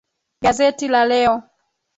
[0.45, 1.37] Gazeti la leo.